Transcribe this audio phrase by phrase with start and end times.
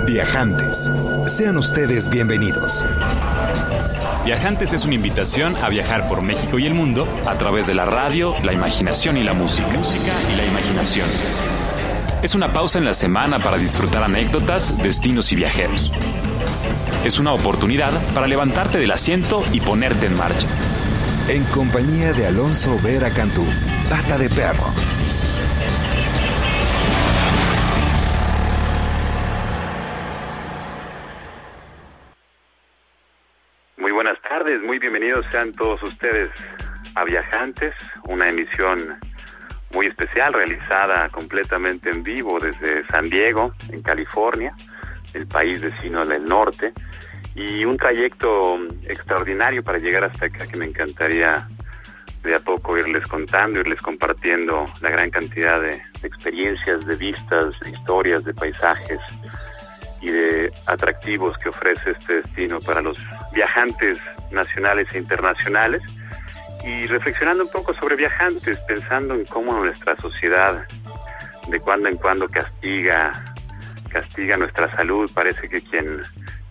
[0.06, 0.92] Viajantes,
[1.26, 2.84] sean ustedes bienvenidos.
[4.24, 7.84] Viajantes es una invitación a viajar por México y el mundo a través de la
[7.84, 9.76] radio, la imaginación y la música.
[9.76, 11.08] Música y la imaginación.
[12.22, 15.90] Es una pausa en la semana para disfrutar anécdotas, destinos y viajeros
[17.04, 20.48] es una oportunidad para levantarte del asiento y ponerte en marcha.
[21.28, 23.44] En compañía de Alonso Vera Cantú,
[23.90, 24.72] Pata de Perro.
[33.76, 36.30] Muy buenas tardes, muy bienvenidos sean todos ustedes
[36.94, 38.98] a Viajantes, una emisión
[39.74, 44.54] muy especial realizada completamente en vivo desde San Diego, en California,
[45.12, 46.72] el país vecino del norte
[47.34, 51.48] y un trayecto extraordinario para llegar hasta acá que me encantaría
[52.22, 57.70] de a poco irles contando, irles compartiendo la gran cantidad de, experiencias, de vistas, de
[57.70, 59.00] historias, de paisajes
[60.00, 62.98] y de atractivos que ofrece este destino para los
[63.32, 63.98] viajantes
[64.30, 65.82] nacionales e internacionales.
[66.64, 70.66] Y reflexionando un poco sobre viajantes, pensando en cómo nuestra sociedad
[71.48, 73.33] de cuando en cuando castiga
[73.94, 76.02] castiga nuestra salud, parece que quien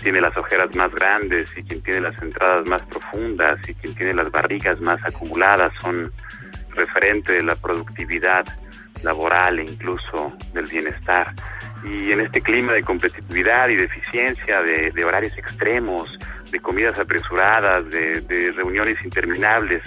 [0.01, 4.13] tiene las ojeras más grandes y quien tiene las entradas más profundas y quien tiene
[4.13, 6.09] las barrigas más acumuladas son
[6.69, 8.45] referente de la productividad
[9.01, 11.33] laboral e incluso del bienestar.
[11.83, 16.09] Y en este clima de competitividad y de eficiencia, de, horarios extremos,
[16.49, 19.83] de comidas apresuradas, de, reuniones interminables,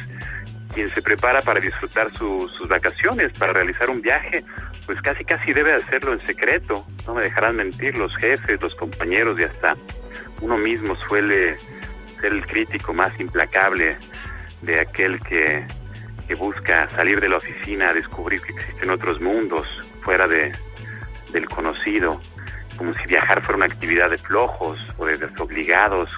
[0.75, 4.45] quien se prepara para disfrutar sus vacaciones, para realizar un viaje,
[4.87, 9.39] pues casi casi debe hacerlo en secreto, no me dejarán mentir los jefes, los compañeros
[9.39, 9.77] y hasta
[10.41, 11.59] uno mismo suele
[12.21, 13.97] ser el crítico más implacable
[14.63, 15.67] de aquel que,
[16.39, 19.65] busca salir de la oficina a descubrir que existen otros mundos
[20.03, 20.53] fuera de,
[21.33, 22.21] del conocido,
[22.77, 26.11] como si viajar fuera una actividad de flojos o de desobligados,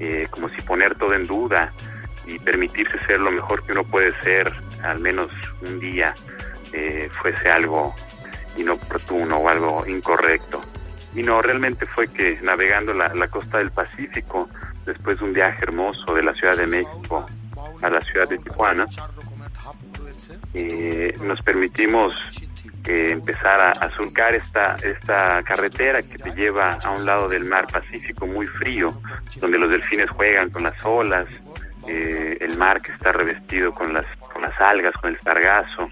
[0.00, 1.72] eh, como si poner todo en duda
[2.26, 4.52] y permitirse ser lo mejor que uno puede ser,
[4.82, 5.30] al menos
[5.62, 6.14] un día,
[6.72, 7.94] eh, fuese algo
[8.56, 10.60] inoportuno o algo incorrecto.
[11.14, 14.48] Y no, realmente fue que navegando la, la costa del Pacífico,
[14.84, 17.26] después de un viaje hermoso de la Ciudad de México
[17.82, 18.86] a la ciudad de Tijuana,
[20.54, 22.14] eh, nos permitimos
[22.84, 27.66] eh, empezar a, surcar esta, esta carretera que te lleva a un lado del mar
[27.72, 28.92] Pacífico muy frío,
[29.40, 31.26] donde los delfines juegan con las olas,
[31.86, 35.88] eh, el mar que está revestido con las, con las algas, con el sargazo,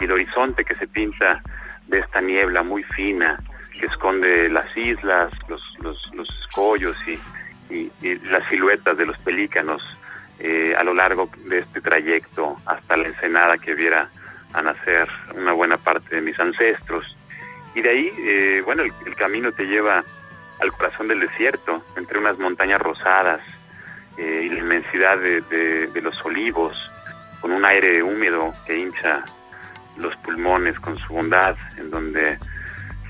[0.00, 1.42] y el horizonte que se pinta
[1.94, 3.38] de esta niebla muy fina
[3.78, 7.18] que esconde las islas, los, los, los escollos y,
[8.28, 9.82] las siluetas de los pelícanos
[10.38, 14.10] eh, a lo largo de este trayecto hasta la ensenada que viera
[14.52, 17.16] a nacer una buena parte de mis ancestros.
[17.74, 20.04] Y de ahí, eh, bueno, el, camino te lleva
[20.60, 23.40] al corazón del desierto, entre unas montañas rosadas
[24.18, 25.40] eh, y la inmensidad de,
[25.88, 26.76] de los olivos,
[27.40, 29.24] con un aire húmedo que hincha
[29.96, 32.38] los pulmones con su bondad, en donde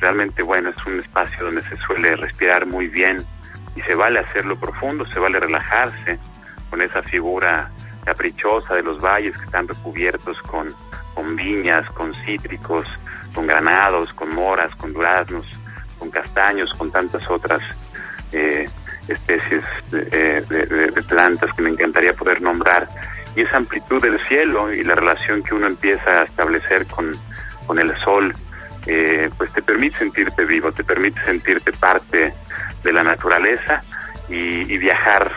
[0.01, 3.25] realmente, bueno, es un espacio donde se suele respirar muy bien
[3.77, 6.19] y se vale hacerlo profundo, se vale relajarse
[6.71, 7.71] con esa figura
[8.05, 10.69] caprichosa de los valles que están recubiertos con,
[11.15, 12.87] con viñas, con cítricos,
[13.35, 15.47] con granados, con moras, con duraznos,
[15.99, 17.63] con castaños, con tantas otras
[18.33, 18.69] eh,
[19.09, 22.89] especies de, de, plantas que me encantaría poder nombrar.
[23.37, 27.17] Y esa amplitud del cielo y la relación que uno empieza a establecer con,
[27.67, 28.35] con el sol
[28.87, 32.35] eh, pues te permite sentirte vivo, te permite sentirte parte
[32.83, 33.83] de la naturaleza
[34.29, 35.33] y, viajar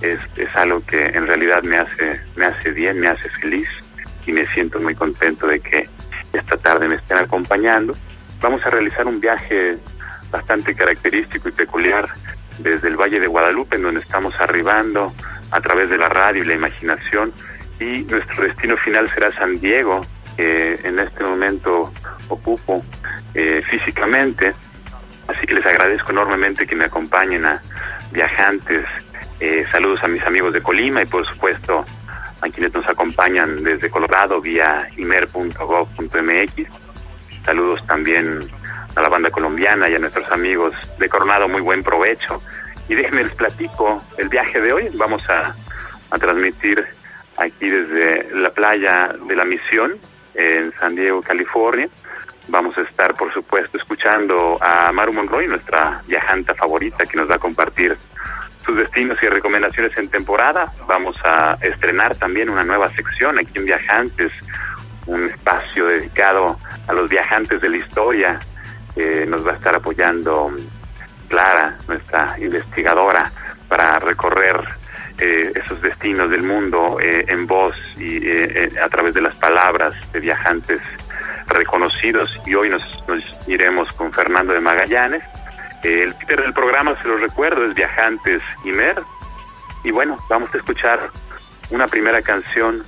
[0.00, 3.68] es, es, algo que en realidad me hace, me hace bien, me hace feliz
[4.26, 5.88] y me siento muy contento de que
[6.32, 7.96] esta tarde me estén acompañando.
[8.40, 9.76] Vamos a realizar un viaje
[10.30, 12.08] bastante característico y peculiar
[12.58, 15.12] desde el Valle de Guadalupe, en donde estamos arribando
[15.50, 17.32] a través de la radio y la imaginación,
[17.80, 20.00] y nuestro destino final será San Diego,
[20.36, 21.92] que en este momento
[22.28, 22.84] ocupo
[23.34, 24.54] eh, físicamente.
[25.28, 27.62] Así que les agradezco enormemente que me acompañen a
[28.12, 28.84] viajantes.
[29.40, 31.84] Eh, saludos a mis amigos de Colima y por supuesto
[32.40, 36.68] a quienes nos acompañan desde Colorado vía imer.gov.mx.
[37.44, 38.48] Saludos también
[38.94, 42.42] a la banda colombiana y a nuestros amigos de Coronado, muy buen provecho.
[42.88, 44.90] Y déjenme les platico el viaje de hoy.
[44.94, 45.54] Vamos a,
[46.10, 46.84] a transmitir
[47.36, 49.94] aquí desde la playa de la Misión,
[50.34, 51.88] en San Diego, California.
[52.48, 57.36] Vamos a estar, por supuesto, escuchando a Maru Monroy, nuestra viajanta favorita, que nos va
[57.36, 57.96] a compartir
[58.64, 60.72] sus destinos y recomendaciones en temporada.
[60.86, 64.32] Vamos a estrenar también una nueva sección aquí en Viajantes,
[65.06, 68.40] un espacio dedicado a los viajantes de la historia.
[69.26, 70.52] nos va a estar apoyando
[71.34, 73.28] Clara, nuestra investigadora,
[73.66, 74.56] para recorrer
[75.18, 79.94] eh, esos destinos del mundo eh, en voz y eh, a través de las palabras
[80.12, 80.80] de viajantes
[81.48, 82.30] reconocidos.
[82.46, 82.84] Y hoy nos,
[83.48, 85.24] iremos con Fernando de Magallanes.
[85.82, 89.02] el Peter del programa, se lo recuerdo, es Viajantes Imer.
[89.82, 91.10] Y bueno, vamos a escuchar
[91.70, 92.84] una primera canción.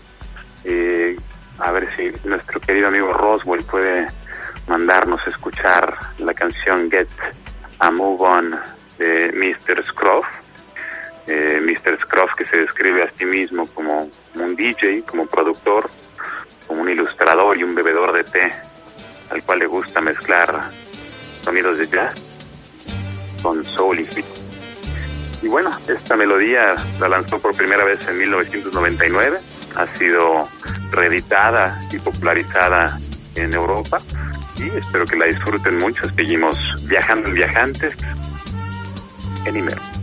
[1.58, 4.06] a ver si nuestro querido amigo Roswell puede
[4.68, 7.08] mandarnos a escuchar la canción Get
[7.78, 8.60] a Move On
[8.98, 9.84] de Mr.
[9.84, 10.26] Scruff.
[11.26, 11.98] Eh, Mr.
[11.98, 15.90] Scruff que se describe a sí mismo como un DJ, como productor,
[16.66, 18.52] como un ilustrador y un bebedor de té,
[19.30, 20.70] al cual le gusta mezclar
[21.40, 22.14] sonidos de jazz
[23.42, 24.24] con soul y hip.
[25.42, 29.38] Y bueno, esta melodía la lanzó por primera vez en 1999,
[29.74, 30.48] ha sido
[30.92, 32.98] reeditada y popularizada
[33.34, 33.98] en Europa
[34.58, 36.08] y espero que la disfruten mucho.
[36.14, 36.56] Seguimos
[36.88, 37.96] viajando en viajantes
[39.44, 39.95] en Imer.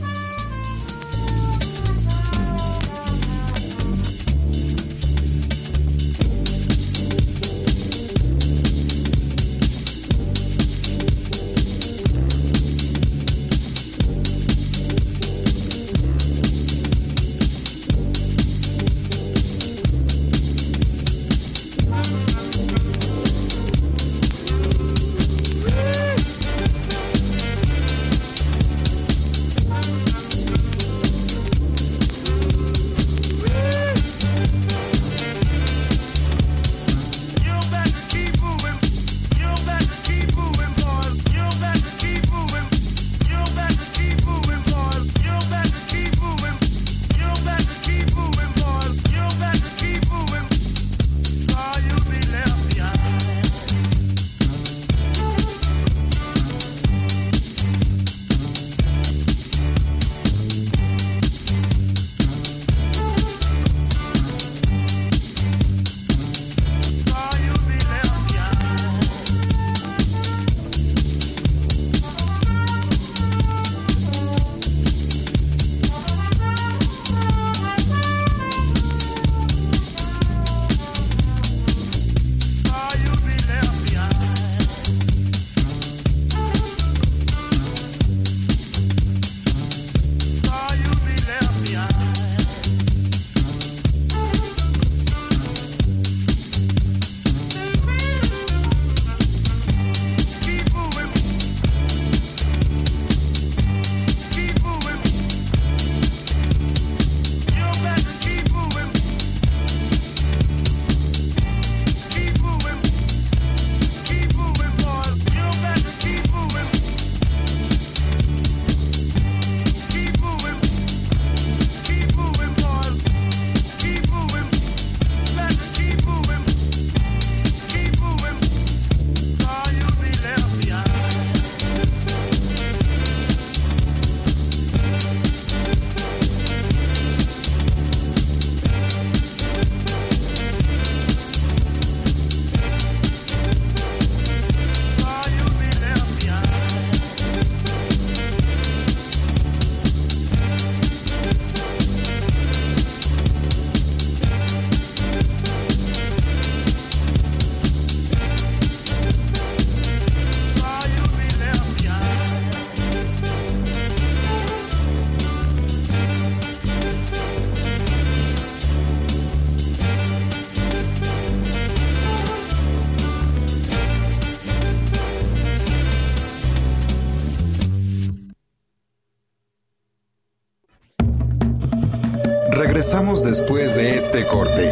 [182.94, 184.72] Regresamos después de este corte.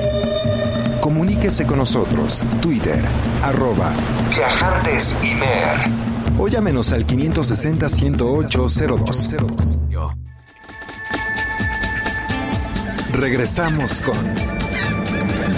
[1.01, 2.43] Comuníquese con nosotros.
[2.61, 3.03] Twitter,
[3.41, 3.91] arroba
[4.29, 5.89] Viajantes Imer.
[6.37, 9.79] O llámenos al 560-108-02.
[13.13, 14.15] Regresamos con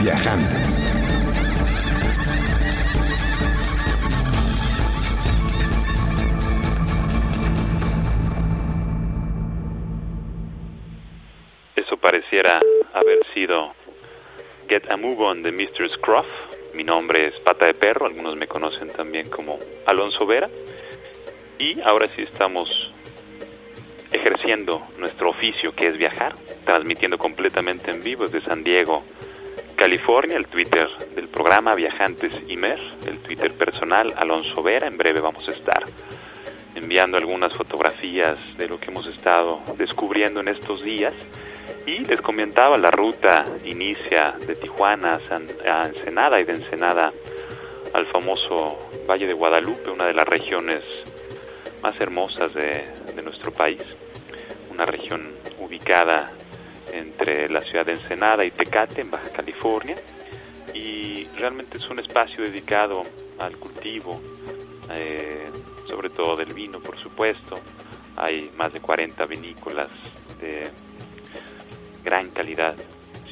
[0.01, 1.02] Viajantes.
[15.13, 15.89] Get a Move On de Mr.
[15.91, 16.25] Scruff.
[16.73, 20.49] Mi nombre es Pata de Perro, algunos me conocen también como Alonso Vera.
[21.59, 22.69] Y ahora sí estamos
[24.11, 29.03] ejerciendo nuestro oficio que es viajar, transmitiendo completamente en vivo desde San Diego,
[29.75, 35.47] California, el Twitter del programa Viajantes Imer, el Twitter personal Alonso Vera, en breve vamos
[35.47, 35.83] a estar
[36.75, 41.13] enviando algunas fotografías de lo que hemos estado descubriendo en estos días
[41.85, 45.19] y les comentaba la ruta inicia de Tijuana
[45.65, 47.11] a Ensenada y de Ensenada
[47.93, 50.83] al famoso Valle de Guadalupe, una de las regiones
[51.81, 53.81] más hermosas de, de nuestro país,
[54.71, 56.31] una región ubicada
[56.91, 59.95] entre la ciudad de Ensenada y Tecate, en Baja California,
[60.73, 63.03] y realmente es un espacio dedicado
[63.39, 64.19] al cultivo,
[64.95, 65.49] eh,
[65.87, 67.59] sobre todo del vino, por supuesto.
[68.17, 69.89] Hay más de 40 vinícolas
[70.39, 70.69] de
[72.03, 72.75] gran calidad,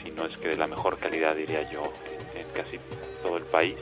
[0.04, 1.92] si no es que de la mejor calidad, diría yo,
[2.36, 2.80] en, casi
[3.22, 3.78] todo el país.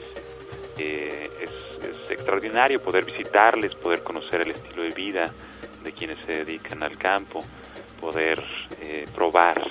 [0.78, 1.70] Eh, es,
[2.10, 5.32] extraordinario poder visitarles, poder conocer el estilo de vida
[5.82, 7.40] de quienes se dedican al campo,
[8.00, 8.44] poder
[8.82, 9.62] eh, probar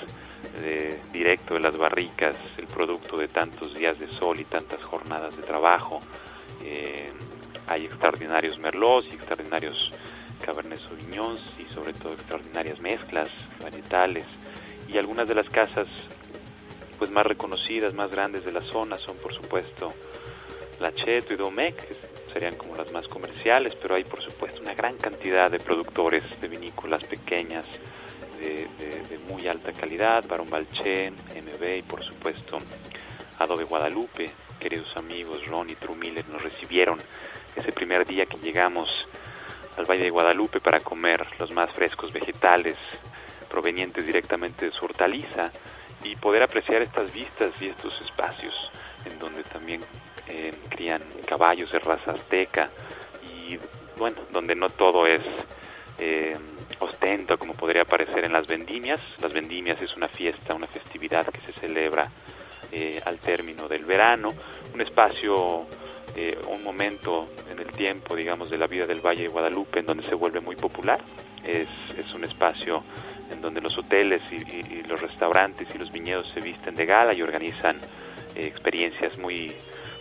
[0.58, 5.36] de, directo de las barricas el producto de tantos días de sol y tantas jornadas
[5.36, 5.98] de trabajo.
[6.64, 7.12] Eh,
[7.68, 9.92] hay extraordinarios merlots y extraordinarios
[10.44, 13.28] cabernet sauvignons y sobre todo extraordinarias mezclas
[13.62, 14.26] varietales
[14.92, 15.86] y algunas de las casas
[16.98, 19.92] pues más reconocidas, más grandes de la zona son por supuesto
[20.80, 21.94] La Cheto y Domecq, que
[22.32, 26.48] serían como las más comerciales, pero hay por supuesto una gran cantidad de productores de
[26.48, 27.66] vinícolas pequeñas
[28.38, 28.68] de,
[29.28, 32.58] muy alta calidad, Barón Balché, MB y por supuesto
[33.38, 34.26] Adobe Guadalupe,
[34.58, 36.98] queridos amigos Ron y Trumiller nos recibieron
[37.54, 38.88] ese primer día que llegamos
[39.76, 42.76] al Valle de Guadalupe para comer los más frescos vegetales
[43.50, 45.50] provenientes directamente de su hortaliza
[46.04, 48.54] y poder apreciar estas vistas y estos espacios
[49.04, 49.82] en donde también
[50.28, 52.70] eh, crían caballos de raza azteca
[53.22, 53.58] y
[53.98, 55.22] bueno, donde no todo es
[55.98, 56.36] eh,
[56.78, 59.00] ostento como podría parecer en las vendimias.
[59.20, 62.10] Las vendimias es una fiesta, una festividad que se celebra
[62.72, 64.32] eh, al término del verano,
[64.72, 65.66] un espacio,
[66.16, 69.86] eh, un momento en el tiempo, digamos, de la vida del Valle de Guadalupe en
[69.86, 71.00] donde se vuelve muy popular.
[71.44, 72.82] Es, es un espacio
[73.30, 77.22] en donde los hoteles y, los restaurantes y los viñedos se visten de gala y
[77.22, 77.76] organizan
[78.34, 79.52] eh, experiencias muy,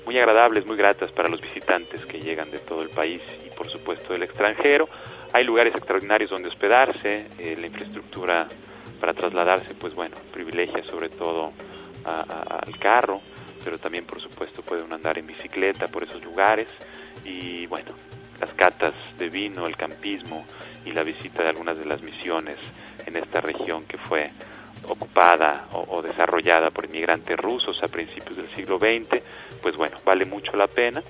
[0.06, 3.70] muy agradables, muy gratas para los visitantes que llegan de todo el país y por
[3.70, 4.86] supuesto del extranjero.
[5.34, 8.48] Hay lugares extraordinarios donde hospedarse, eh, la infraestructura
[9.00, 11.54] para trasladarse, pues bueno, privilegia sobre todo
[12.04, 13.20] al carro,
[13.64, 16.68] pero también por supuesto pueden andar en bicicleta por esos lugares
[17.24, 17.90] y bueno,
[18.40, 20.46] las catas de vino, el campismo
[20.86, 22.58] y la visita de algunas de las misiones
[23.10, 24.28] en esta región que fue
[24.88, 29.22] ocupada o, desarrollada por inmigrantes rusos a principios del siglo XX,
[29.62, 31.02] pues bueno, vale mucho la pena.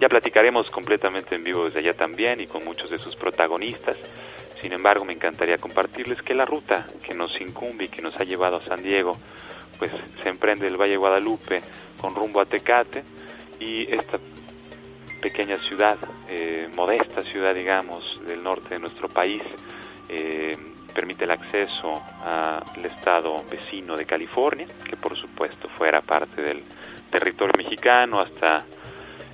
[0.00, 3.96] Ya platicaremos completamente en vivo desde allá también y con muchos de sus protagonistas.
[4.60, 8.24] Sin embargo, me encantaría compartirles que la ruta que nos incumbe y que nos ha
[8.24, 9.12] llevado a San Diego,
[9.78, 9.90] pues
[10.22, 11.60] se emprende del Valle Guadalupe
[12.00, 13.02] con rumbo a Tecate
[13.60, 14.18] y esta
[15.20, 15.98] pequeña ciudad,
[16.28, 19.42] eh, modesta ciudad, digamos, del norte de nuestro país,
[20.08, 20.56] eh,
[20.92, 26.62] permite el acceso al estado vecino de California, que por supuesto fuera parte del
[27.10, 28.64] territorio mexicano hasta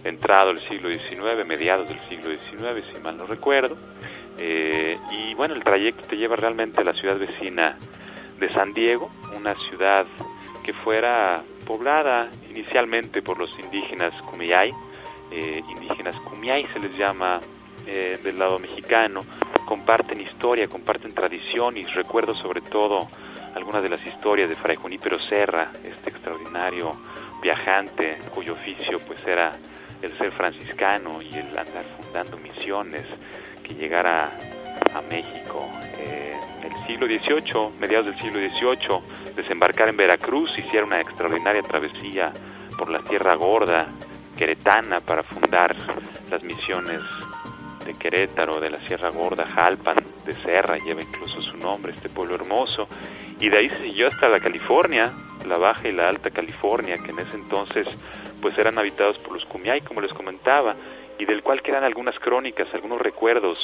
[0.04, 3.76] entrado el siglo XIX, mediados del siglo XIX, si mal no recuerdo.
[4.38, 7.76] Eh, y bueno, el trayecto te lleva realmente a la ciudad vecina
[8.38, 10.06] de San Diego, una ciudad
[10.62, 14.72] que fuera poblada inicialmente por los indígenas Kumeyaay,
[15.30, 17.40] eh, indígenas Kumeyaay se les llama
[17.86, 19.22] eh, del lado mexicano,
[19.68, 23.06] comparten historia, comparten tradición y recuerdo sobre todo
[23.54, 26.96] algunas de las historias de Fray Junípero Serra, este extraordinario
[27.42, 29.52] viajante cuyo oficio pues era
[30.00, 33.04] el ser franciscano y el andar fundando misiones
[33.62, 34.30] que llegara
[34.94, 41.02] a México eh, el siglo XVIII, mediados del siglo XVIII, desembarcar en Veracruz, hiciera una
[41.02, 42.32] extraordinaria travesía
[42.78, 43.86] por la Tierra Gorda,
[44.34, 45.76] queretana, para fundar
[46.30, 47.02] las misiones
[47.88, 52.34] de Querétaro, de la Sierra Gorda, Jalpan, de Serra, lleva incluso su nombre, este pueblo
[52.34, 52.86] hermoso,
[53.40, 55.10] y de ahí se siguió hasta la California,
[55.46, 57.86] la Baja y la Alta California, que en ese entonces
[58.42, 60.76] pues eran habitados por los Kumiai, como les comentaba,
[61.18, 63.58] y del cual quedan algunas crónicas, algunos recuerdos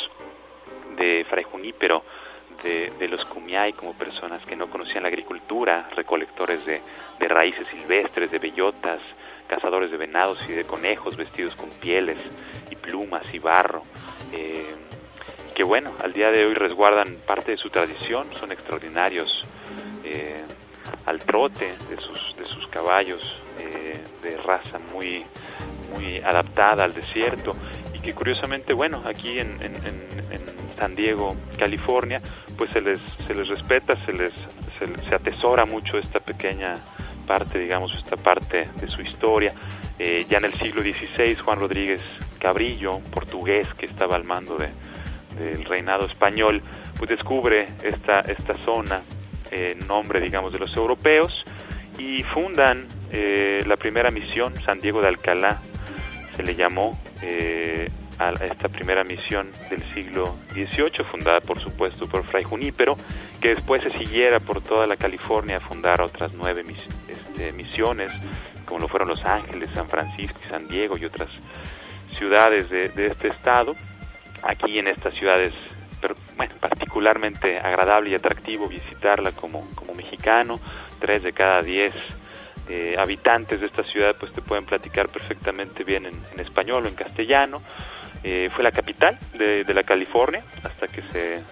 [0.96, 2.02] de Fray Junípero,
[2.62, 6.80] de, de, los Kumiai como personas que no conocían la agricultura, recolectores de,
[7.20, 9.02] de raíces silvestres, de bellotas,
[9.48, 12.18] cazadores de venados y de conejos vestidos con pieles
[12.70, 13.82] y plumas y barro,
[14.32, 14.74] eh,
[15.54, 19.42] que bueno, al día de hoy resguardan parte de su tradición, son extraordinarios
[20.04, 20.36] eh,
[21.06, 25.24] al trote de sus, de sus caballos eh, de raza muy,
[25.92, 27.52] muy adaptada al desierto
[27.94, 29.58] y que curiosamente, bueno, aquí en,
[30.76, 32.20] San Diego, California,
[32.58, 34.32] pues se les, se les respeta, se les
[34.78, 36.74] se, atesora mucho esta pequeña
[37.26, 39.52] parte, digamos, esta parte de su historia.
[39.98, 42.00] Eh, ya en el siglo XVI, Juan Rodríguez
[42.38, 44.70] Cabrillo, portugués que estaba al mando de,
[45.38, 46.62] del reinado español,
[46.96, 49.02] pues descubre esta, esta zona
[49.50, 51.32] en nombre, digamos, de los europeos
[51.98, 55.60] y fundan eh, la primera misión, San Diego de Alcalá,
[56.36, 62.24] se le llamó eh, a esta primera misión del siglo XVIII, fundada por supuesto por
[62.24, 62.96] Fray Junípero,
[63.40, 66.64] que después se siguiera por toda la California a fundar otras nueve
[67.08, 68.10] este, misiones,
[68.64, 71.28] como lo fueron Los Ángeles, San Francisco y San Diego y otras
[72.16, 73.74] ciudades de, este estado.
[74.42, 75.52] Aquí en estas ciudades,
[76.00, 80.60] pero, bueno, particularmente agradable y atractivo visitarla como, como mexicano,
[81.00, 81.94] tres de cada diez
[82.66, 86.94] eh, habitantes de esta ciudad pues te pueden platicar perfectamente bien en, español o en
[86.94, 87.60] castellano.
[88.26, 91.42] Eh, fue la capital de, la California hasta que se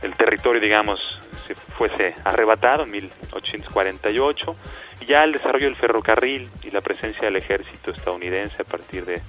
[0.00, 0.98] el territorio digamos
[1.46, 4.54] se fuese arrebatado en 1848
[5.02, 9.20] y ya el desarrollo del ferrocarril y la presencia del ejército estadounidense a partir de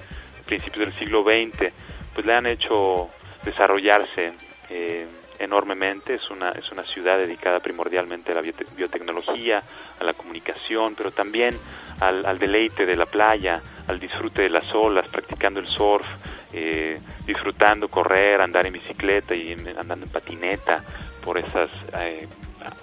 [0.45, 1.73] principios del siglo XX
[2.13, 3.09] pues le han hecho
[3.43, 4.31] desarrollarse
[4.69, 5.05] eh,
[5.39, 9.61] enormemente, es una, es una ciudad dedicada primordialmente a la biotecnología,
[9.99, 11.57] a la comunicación, pero también
[12.01, 16.05] al, deleite de la playa, al disfrute de las olas, practicando el surf,
[16.53, 20.83] eh, disfrutando correr, andar en bicicleta y andando en patineta
[21.23, 22.27] por esas eh,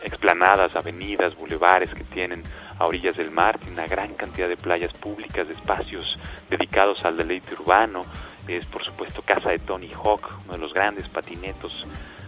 [0.02, 2.42] explanadas, avenidas, bulevares que tienen
[2.78, 6.04] a orillas del mar, tiene una gran cantidad de playas públicas, de espacios
[6.48, 8.04] dedicados al deleite urbano,
[8.46, 11.82] es por supuesto casa de Tony Hawk, uno de los grandes patinetos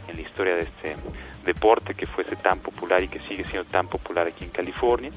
[0.09, 0.97] en la historia de este
[1.45, 5.11] deporte que fuese tan popular y que sigue siendo tan popular aquí en California.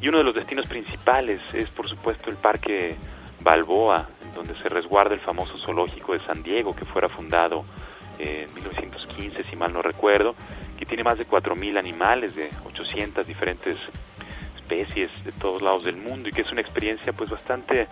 [0.00, 2.96] Y uno de los destinos principales es, por supuesto, el Parque
[3.42, 7.64] Balboa, donde se resguarda el famoso zoológico de San Diego, que fuera fundado
[8.18, 10.34] en 1915, si mal no recuerdo,
[10.78, 13.76] que tiene más de 4.000 animales de 800 diferentes
[14.56, 17.88] especies de todos lados del mundo y que es una experiencia pues bastante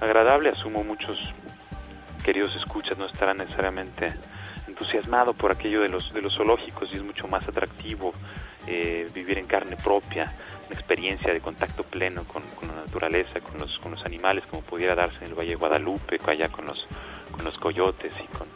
[0.00, 0.50] agradable.
[0.50, 1.18] Asumo muchos
[2.22, 4.08] queridos escuchas no estarán necesariamente
[4.82, 8.12] entusiasmado por aquello de los, de los zoológicos y es mucho más atractivo
[8.66, 10.24] eh, vivir en carne propia,
[10.66, 14.94] una experiencia de contacto pleno con, la naturaleza, con los, con los animales, como pudiera
[14.94, 16.86] darse en el Valle de Guadalupe, allá con los,
[17.30, 18.48] con los coyotes y con,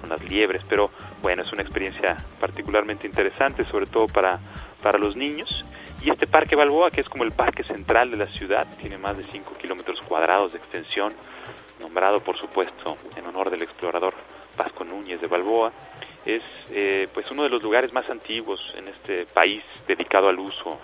[0.00, 0.62] con las liebres.
[0.68, 0.90] Pero
[1.20, 4.38] bueno, es una experiencia particularmente interesante, sobre todo para,
[4.82, 5.64] para los niños.
[6.04, 9.16] Y este Parque Balboa, que es como el parque central de la ciudad, tiene más
[9.16, 11.12] de 5 kilómetros cuadrados de extensión,
[11.80, 14.14] nombrado por supuesto en honor del explorador
[14.56, 15.70] Pasco Núñez de Balboa,
[16.24, 20.78] es eh, pues uno de los lugares más antiguos en este país dedicado al uso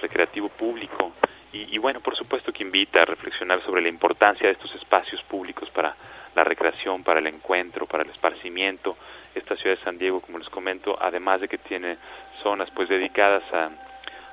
[0.00, 1.12] recreativo público
[1.52, 5.68] y, bueno, por supuesto que invita a reflexionar sobre la importancia de estos espacios públicos
[5.70, 5.96] para
[6.36, 8.96] la recreación, para el encuentro, para el esparcimiento.
[9.34, 11.98] Esta ciudad de San Diego, como les comento, además de que tiene
[12.40, 13.68] zonas pues dedicadas a,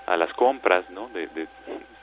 [0.05, 1.09] a las compras, ¿no?
[1.09, 1.47] De, de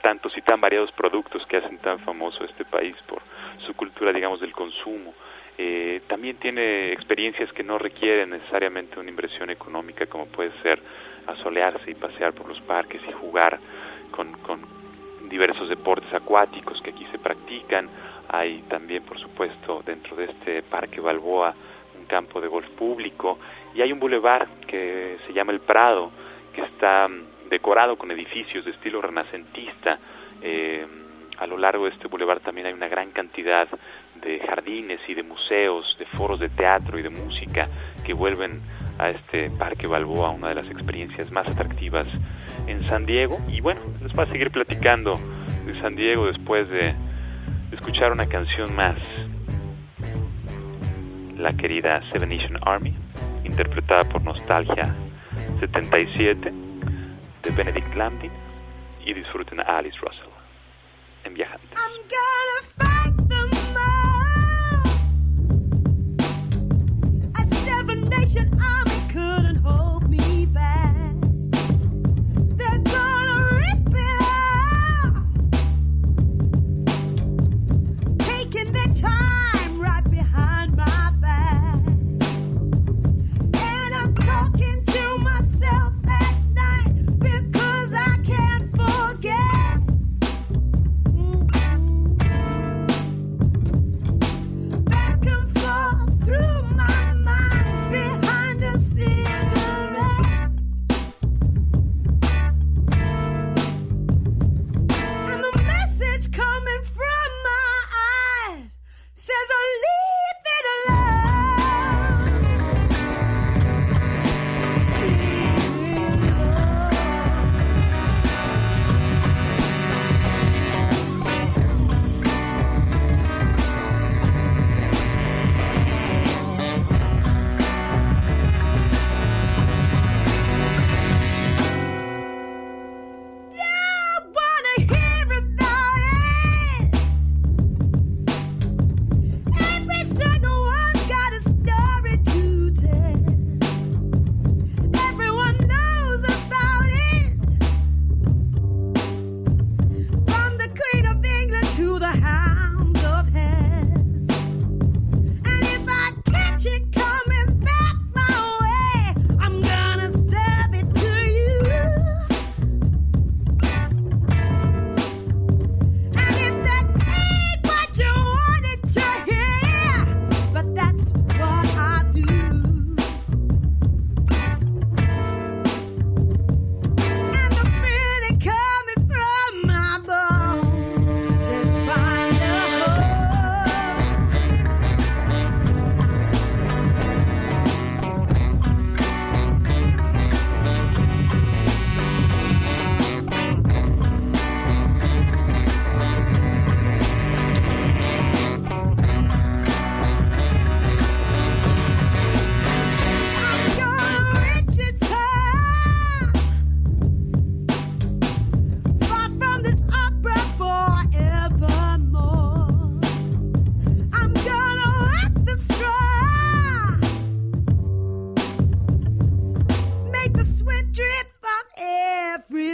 [0.01, 3.21] tantos y tan variados productos que hacen tan famoso este país por
[3.65, 5.13] su cultura, digamos, del consumo.
[5.57, 10.81] Eh, también tiene experiencias que no requieren necesariamente una inversión económica como puede ser
[11.27, 13.59] asolearse y pasear por los parques y jugar
[14.11, 14.59] con, con
[15.29, 17.89] diversos deportes acuáticos que aquí se practican.
[18.29, 21.53] Hay también, por supuesto, dentro de este Parque Balboa
[21.97, 23.39] un campo de golf público
[23.73, 26.11] y hay un bulevar que se llama El Prado,
[26.53, 29.99] que está mm, decorado con edificios de estilo renacentista.
[30.41, 30.85] Eh,
[31.37, 33.67] a lo largo de este bulevar también hay una gran cantidad
[34.21, 37.69] de jardines y de museos, de foros de teatro y de música
[38.03, 38.61] que vuelven
[38.97, 42.07] a este Parque Balboa una de las experiencias más atractivas
[42.67, 43.37] en San Diego.
[43.47, 45.19] Y bueno, les voy a seguir platicando
[45.65, 46.95] de San Diego después de,
[47.71, 48.97] escuchar una canción más.
[51.37, 52.95] La querida Seven Nation Army,
[53.43, 54.95] interpretada por Nostalgia
[55.59, 56.51] 77
[57.43, 58.31] de Benedict Lambdin
[59.05, 60.29] y disfruten a Alice Russell
[61.25, 61.95] en Viajantes.
[68.35, 68.59] Nation.
[68.59, 68.84] Army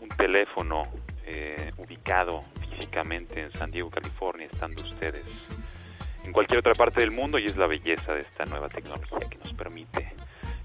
[0.00, 0.80] un teléfono
[1.26, 5.26] eh, ubicado físicamente en San Diego, California, estando ustedes
[6.24, 9.36] en cualquier otra parte del mundo y es la belleza de esta nueva tecnología que
[9.36, 10.14] nos permite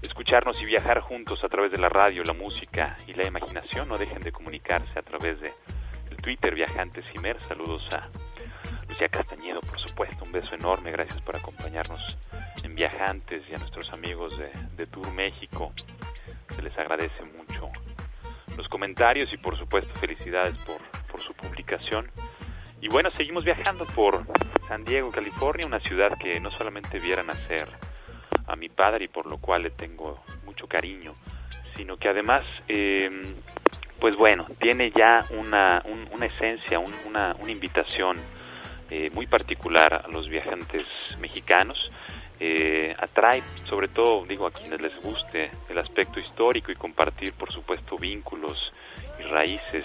[0.00, 3.88] escucharnos y viajar juntos a través de la radio, la música y la imaginación.
[3.88, 5.52] No dejen de comunicarse a través de
[6.10, 7.40] el Twitter Viajantes Imer.
[7.42, 8.08] Saludos a
[8.88, 10.24] Lucía Castañedo, por supuesto.
[10.24, 10.90] Un beso enorme.
[10.90, 12.18] Gracias por acompañarnos
[12.62, 15.72] en Viajantes y a nuestros amigos de, Tour México.
[16.54, 17.70] Se les agradece mucho
[18.56, 22.10] los comentarios y por supuesto felicidades por, por su publicación.
[22.80, 24.26] Y bueno, seguimos viajando por
[24.66, 27.68] San Diego, California, una ciudad que no solamente viera nacer
[28.46, 31.14] a mi padre y por lo cual le tengo mucho cariño,
[31.76, 33.34] sino que además, em,
[34.00, 35.82] pues bueno, tiene ya una,
[36.12, 38.16] una esencia, una, una, invitación
[38.88, 40.86] eh, muy particular a los viajantes
[41.20, 41.78] mexicanos.
[42.42, 47.52] Eh, atrae sobre todo, digo, a quienes les guste el aspecto histórico y compartir, por
[47.52, 48.72] supuesto, vínculos
[49.18, 49.84] y raíces.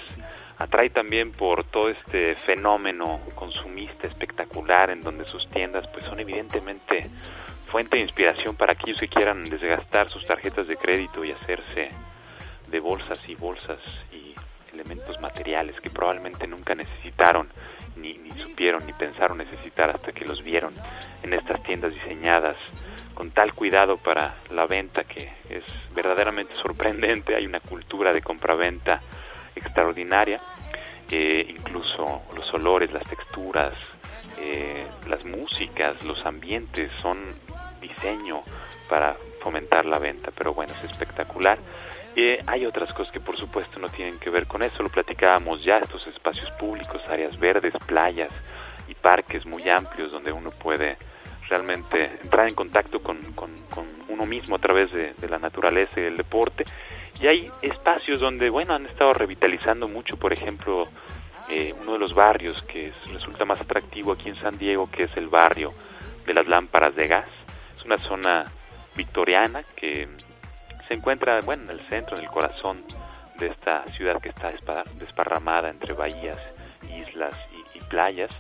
[0.57, 7.09] Atrae también por todo este fenómeno consumista espectacular en donde sus tiendas pues son evidentemente
[7.67, 11.89] fuente de inspiración para aquellos que quieran desgastar sus tarjetas de crédito y hacerse
[12.67, 13.79] de bolsas y bolsas
[14.11, 14.33] y
[14.73, 17.47] elementos materiales que probablemente nunca necesitaron,
[17.95, 20.73] ni, ni supieron, ni pensaron necesitar hasta que los vieron
[21.23, 22.57] en estas tiendas diseñadas
[23.13, 25.63] con tal cuidado para la venta que es
[25.95, 27.35] verdaderamente sorprendente.
[27.35, 29.01] Hay una cultura de compraventa
[29.55, 30.41] extraordinaria,
[31.09, 33.73] eh, incluso los olores, las texturas,
[34.37, 37.23] eh, las músicas, los ambientes son
[37.79, 38.43] diseño
[38.89, 41.57] para fomentar la venta, pero bueno, es espectacular.
[42.15, 45.63] Y hay otras cosas que por supuesto no tienen que ver con eso, lo platicábamos
[45.63, 48.31] ya, estos espacios públicos, áreas verdes, playas
[48.87, 50.97] y parques muy amplios donde uno puede
[51.49, 53.65] realmente entrar en contacto con, con,
[54.07, 56.63] uno mismo a través de, la naturaleza y del deporte.
[57.19, 60.83] Y hay espacios donde, bueno, han estado revitalizando mucho, por ejemplo,
[61.49, 65.17] eh, uno de los barrios que resulta más atractivo aquí en San Diego, que es
[65.17, 65.73] el barrio
[66.25, 67.27] de las lámparas de gas
[67.85, 68.45] una zona
[68.95, 70.07] victoriana que
[70.87, 72.83] se encuentra bueno en el centro, en el corazón
[73.39, 74.51] de esta ciudad que está
[74.95, 76.39] desparramada entre bahías,
[76.89, 77.35] islas
[77.73, 78.31] y, playas.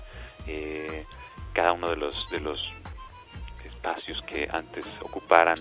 [0.47, 1.05] Eh,
[1.53, 2.59] cada uno de los de los
[3.63, 5.57] espacios que antes ocuparan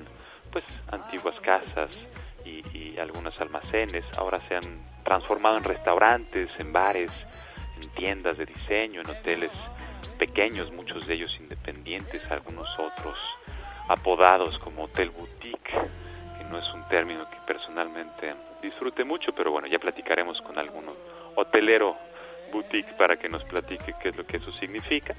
[0.50, 1.90] pues antiguas casas
[2.44, 7.12] y, y algunos almacenes ahora se han transformado en restaurantes, en bares,
[7.80, 9.50] en tiendas de diseño, en hoteles
[10.18, 13.16] pequeños, muchos de ellos independientes, algunos otros
[13.88, 15.70] apodados como hotel boutique,
[16.50, 20.84] no es un término que personalmente disfrute mucho, pero bueno, ya platicaremos con algún
[21.34, 21.96] hotelero
[22.52, 25.14] boutique para que nos platique qué es lo que eso significa.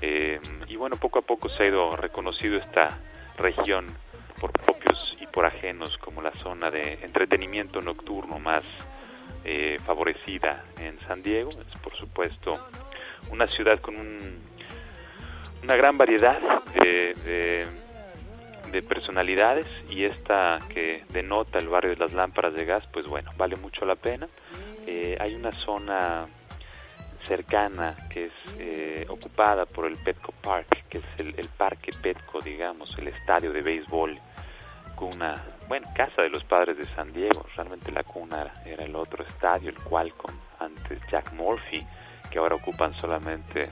[0.00, 2.88] Eh, y bueno, poco a poco se ha ido reconocido esta
[3.38, 3.86] región
[4.40, 8.64] por propios y por ajenos como la zona de entretenimiento nocturno más
[9.44, 11.50] eh, favorecida en San Diego.
[11.50, 12.58] Es por supuesto
[13.30, 14.40] una ciudad con un,
[15.62, 16.40] una gran variedad
[16.74, 17.81] de
[18.88, 23.56] personalidades y esta que denota el barrio de las lámparas de gas, pues bueno, vale
[23.56, 24.28] mucho la pena.
[24.86, 26.24] Eh, hay una zona
[27.26, 32.96] cercana que es eh, ocupada por el Petco Park, que es el, parque Petco, digamos,
[32.98, 34.18] el estadio de béisbol,
[34.96, 39.24] cuna, bueno, casa de los padres de San Diego, realmente la cuna era el otro
[39.24, 41.86] estadio, el cual con antes Jack Murphy,
[42.30, 43.68] que ahora ocupan solamente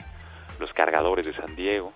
[0.59, 1.93] los cargadores de San Diego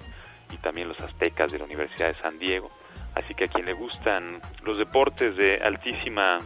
[0.53, 2.71] y también los aztecas de la Universidad de San Diego.
[3.15, 6.39] Así que a quien le gustan los deportes de altísima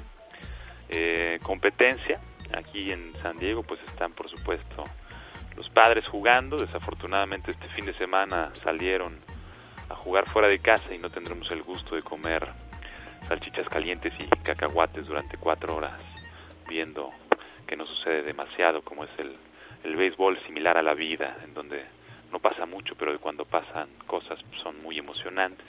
[0.88, 2.20] eh, competencia,
[2.52, 4.84] aquí en San Diego pues están por supuesto
[5.56, 6.58] los padres jugando.
[6.58, 9.18] Desafortunadamente este fin de semana salieron
[9.88, 12.46] a jugar fuera de casa y no tendremos el gusto de comer
[13.26, 16.00] salchichas calientes y cacahuates durante cuatro horas
[16.68, 17.10] viendo
[17.66, 19.34] que no sucede demasiado como es el,
[19.84, 21.84] el béisbol similar a la vida en donde
[22.30, 25.66] no pasa mucho pero cuando pasan cosas son muy emocionantes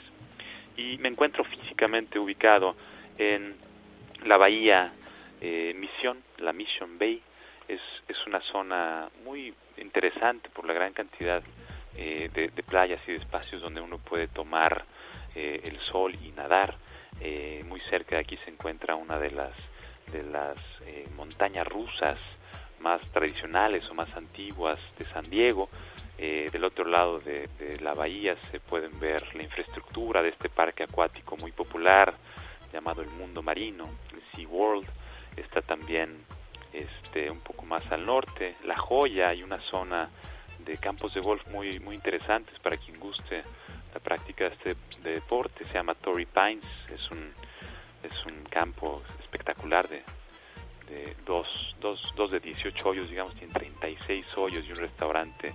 [0.76, 2.76] y me encuentro físicamente ubicado
[3.18, 3.54] en
[4.24, 4.92] la bahía
[5.40, 7.22] eh, Misión, la Mission Bay,
[7.68, 11.42] es, es una zona muy interesante por la gran cantidad
[11.96, 14.84] eh, de, playas y de espacios donde uno puede tomar
[15.34, 16.76] eh, el sol y nadar.
[17.20, 19.52] Eh, muy cerca de aquí se encuentra una de las
[20.10, 22.18] de las eh, montañas rusas
[22.80, 25.68] más tradicionales o más antiguas de San Diego.
[26.18, 27.48] Eh, del otro lado de,
[27.80, 32.12] la bahía se pueden ver la infraestructura de este parque acuático muy popular
[32.72, 34.86] llamado el Mundo Marino, el Sea World.
[35.36, 36.24] Está también
[36.72, 40.10] este, un poco más al norte, La Joya, y una zona
[40.58, 43.42] de campos de golf muy, muy interesantes para quien guste
[43.94, 45.64] la práctica de este de deporte.
[45.64, 47.32] Se llama Torrey Pines, es un,
[48.02, 50.02] es un campo espectacular de,
[50.90, 51.46] de dos,
[51.80, 55.54] dos, dos de 18 hoyos, digamos, tiene 36 hoyos y un restaurante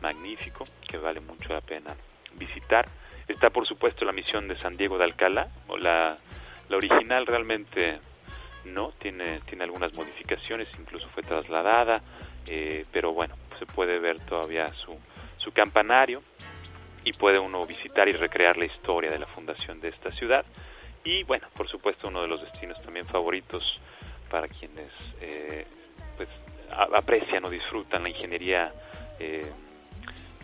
[0.00, 1.96] magnífico que vale mucho la pena
[2.34, 2.86] visitar.
[3.26, 6.18] Está, por supuesto, la misión de San Diego de Alcalá, o la,
[6.68, 7.98] la original realmente
[8.66, 12.02] no, tiene, tiene algunas modificaciones, incluso fue trasladada,
[12.46, 14.98] eh, pero bueno, se puede ver todavía su,
[15.38, 16.22] su campanario
[17.04, 20.44] y puede uno visitar y recrear la historia de la fundación de esta ciudad.
[21.04, 23.62] Y bueno, por supuesto, uno de los destinos también favoritos
[24.34, 25.64] para quienes eh,
[26.16, 26.28] pues,
[26.68, 28.74] aprecian o disfrutan la ingeniería
[29.20, 29.48] eh,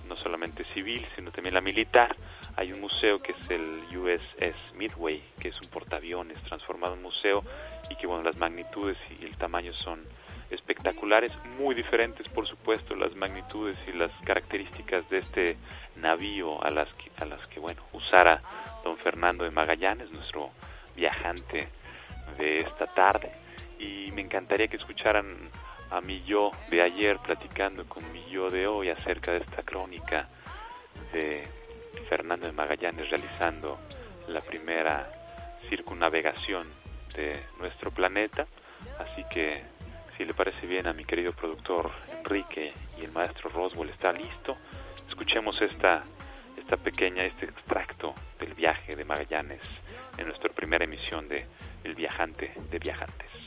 [0.07, 2.14] no solamente civil, sino también la militar.
[2.55, 7.42] Hay un museo que es el USS Midway, que es un portaaviones transformado en museo
[7.90, 10.05] y que bueno, las magnitudes y el tamaño son
[10.50, 15.57] espectaculares, muy diferentes por supuesto las magnitudes y las características de este
[15.96, 18.40] navío a las que, a las que bueno, usara
[18.85, 20.50] don Fernando de Magallanes, nuestro
[20.94, 21.68] viajante
[22.38, 23.49] de esta tarde.
[23.80, 25.26] Y me encantaría que escucharan
[25.90, 30.28] a mi yo de ayer platicando con mi yo de hoy acerca de esta crónica
[31.12, 31.48] de
[32.08, 33.78] Fernando de Magallanes realizando
[34.28, 35.10] la primera
[35.68, 36.68] circunnavegación
[37.14, 38.46] de nuestro planeta.
[38.98, 39.62] Así que
[40.16, 44.56] si le parece bien a mi querido productor Enrique y el maestro Roswell está listo,
[45.08, 46.04] escuchemos esta,
[46.56, 49.62] esta pequeña, este extracto del viaje de Magallanes
[50.18, 51.46] en nuestra primera emisión de
[51.82, 53.39] El viajante de viajantes.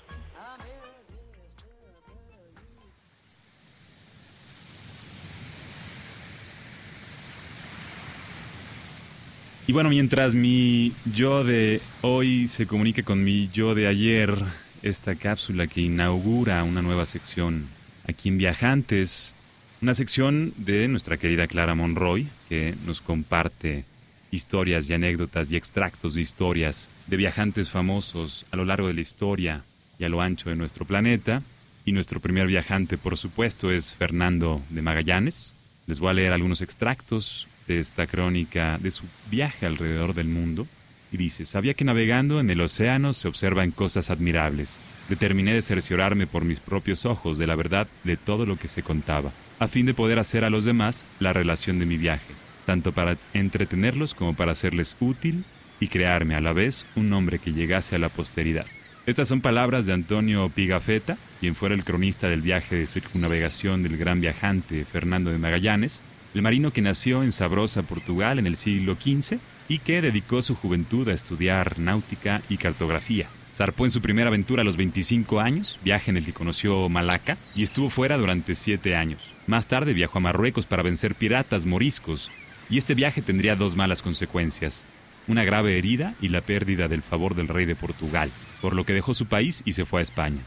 [9.66, 14.36] Y bueno, mientras mi yo de hoy se comunique con mi yo de ayer,
[14.82, 17.68] esta cápsula que inaugura una nueva sección
[18.06, 19.34] aquí en Viajantes,
[19.82, 23.86] una sección de nuestra querida Clara Monroy, que nos comparte
[24.32, 29.02] historias y anécdotas y extractos de historias de viajantes famosos a lo largo de la
[29.02, 29.64] historia
[29.98, 31.42] y a lo ancho de nuestro planeta.
[31.86, 35.54] Y nuestro primer viajante, por supuesto, es Fernando de Magallanes.
[35.88, 40.68] Les voy a leer algunos extractos de esta crónica de su viaje alrededor del mundo.
[41.12, 44.80] Y dice, sabía que navegando en el océano se observan cosas admirables.
[45.10, 48.84] Determiné de cerciorarme por mis propios ojos de la verdad de todo lo que se
[48.84, 52.34] contaba, a fin de poder hacer a los demás la relación de mi viaje,
[52.66, 55.44] tanto para entretenerlos como para hacerles útil
[55.80, 58.66] y crearme a la vez un nombre que llegase a la posteridad.
[59.06, 63.98] Estas son palabras de Antonio Pigafetta, quien fuera el cronista del viaje de circunnavegación del
[63.98, 66.00] gran viajante Fernando de Magallanes,
[66.34, 69.38] el marino que nació en Sabrosa, Portugal, en el siglo XV
[69.70, 73.28] y que dedicó su juventud a estudiar náutica y cartografía.
[73.54, 77.38] Zarpó en su primera aventura a los 25 años, viaje en el que conoció Malaca,
[77.56, 79.22] y estuvo fuera durante siete años.
[79.46, 82.32] Más tarde viajó a Marruecos para vencer piratas moriscos,
[82.70, 84.86] y este viaje tendría dos malas consecuencias,
[85.28, 88.94] una grave herida y la pérdida del favor del rey de Portugal, por lo que
[88.94, 90.42] dejó su país y se fue a España.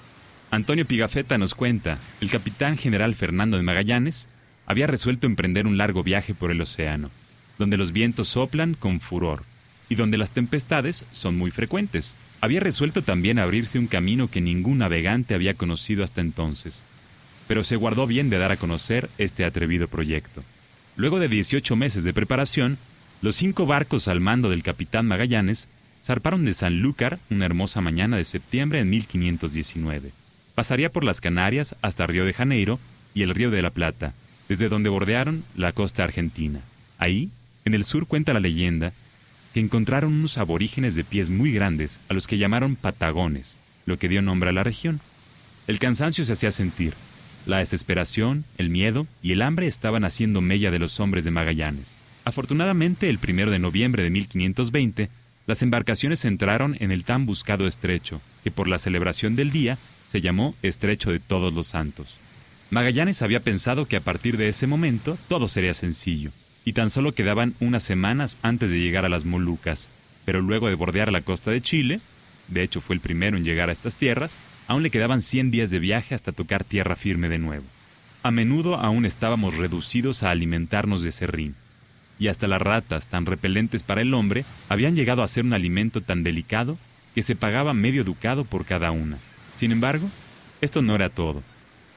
[0.50, 4.28] Antonio Pigafetta nos cuenta, el capitán general Fernando de Magallanes
[4.66, 7.10] había resuelto emprender un largo viaje por el océano,
[7.58, 9.44] donde los vientos soplan con furor
[9.88, 12.14] y donde las tempestades son muy frecuentes.
[12.40, 16.82] Había resuelto también abrirse un camino que ningún navegante había conocido hasta entonces,
[17.48, 20.42] pero se guardó bien de dar a conocer este atrevido proyecto.
[20.96, 22.78] Luego de 18 meses de preparación,
[23.22, 25.68] los cinco barcos al mando del capitán Magallanes
[26.04, 30.12] zarparon de Sanlúcar una hermosa mañana de septiembre de 1519.
[30.54, 32.78] Pasaría por las Canarias hasta Río de Janeiro
[33.14, 34.14] y el Río de la Plata,
[34.48, 36.60] desde donde bordearon la costa argentina.
[36.98, 37.30] Ahí,
[37.64, 38.92] en el sur cuenta la leyenda,
[39.52, 43.56] que encontraron unos aborígenes de pies muy grandes, a los que llamaron patagones,
[43.86, 45.00] lo que dio nombre a la región.
[45.66, 46.94] El cansancio se hacía sentir.
[47.46, 51.96] La desesperación, el miedo y el hambre estaban haciendo mella de los hombres de Magallanes.
[52.24, 55.08] Afortunadamente, el primero de noviembre de 1520,
[55.46, 59.78] las embarcaciones entraron en el tan buscado estrecho, que por la celebración del día
[60.08, 62.16] se llamó Estrecho de Todos los Santos.
[62.70, 66.30] Magallanes había pensado que a partir de ese momento todo sería sencillo,
[66.64, 69.90] y tan solo quedaban unas semanas antes de llegar a las Molucas,
[70.24, 72.00] pero luego de bordear la costa de Chile,
[72.48, 75.70] de hecho fue el primero en llegar a estas tierras, aún le quedaban 100 días
[75.70, 77.64] de viaje hasta tocar tierra firme de nuevo.
[78.24, 81.54] A menudo aún estábamos reducidos a alimentarnos de serrín,
[82.18, 86.00] y hasta las ratas, tan repelentes para el hombre, habían llegado a ser un alimento
[86.00, 86.76] tan delicado
[87.14, 89.18] que se pagaba medio ducado por cada una.
[89.54, 90.08] Sin embargo,
[90.60, 91.44] esto no era todo.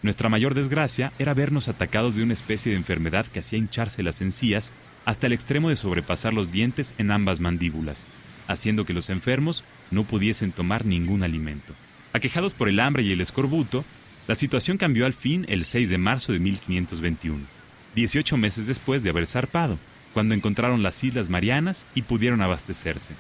[0.02, 4.22] Nuestra mayor desgracia era vernos atacados de una especie de enfermedad que hacía hincharse las
[4.22, 4.72] encías
[5.04, 8.06] hasta el extremo de sobrepasar los dientes en ambas mandíbulas,
[8.48, 11.74] haciendo que los enfermos no pudiesen tomar ningún alimento.
[12.14, 13.84] Aquejados por el hambre y el escorbuto,
[14.28, 17.44] la situación cambió al fin el 6 de marzo de 1521,
[17.96, 19.78] 18 meses después de haber zarpado,
[20.14, 23.14] cuando encontraron las Islas Marianas y pudieron abastecerse.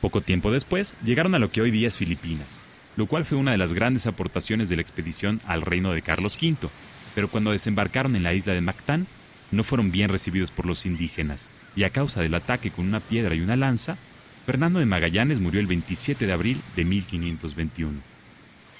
[0.00, 2.60] Poco tiempo después llegaron a lo que hoy día es Filipinas,
[2.96, 6.36] lo cual fue una de las grandes aportaciones de la expedición al reino de Carlos
[6.40, 6.68] V,
[7.14, 9.06] pero cuando desembarcaron en la isla de Mactán,
[9.52, 13.34] no fueron bien recibidos por los indígenas, y a causa del ataque con una piedra
[13.34, 13.96] y una lanza,
[14.44, 17.98] Fernando de Magallanes murió el 27 de abril de 1521.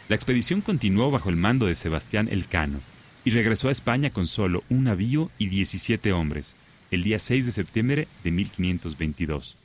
[0.08, 2.78] La expedición continuó bajo el mando de Sebastián Elcano
[3.24, 6.54] y regresó a España con solo un navío y 17 hombres,
[6.92, 9.56] el día 6 de septiembre de 1522,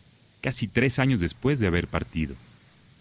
[0.42, 2.36] casi tres años después de haber partido.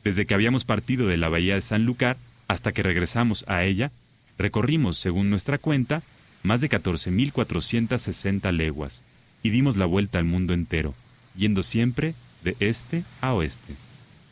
[0.05, 2.17] Desde que habíamos partido de la bahía de San Lucar
[2.49, 3.93] hasta que regresamos a ella,
[4.39, 6.03] recorrimos, según nuestra cuenta,
[6.43, 9.05] más de 14.460 leguas
[9.43, 10.95] y dimos la vuelta al mundo entero,
[11.37, 13.75] yendo siempre de este a oeste.